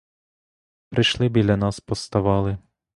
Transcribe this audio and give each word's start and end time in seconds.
Прийшли, 0.89 1.29
біля 1.29 1.57
нас 1.57 1.79
поставали. 1.79 2.57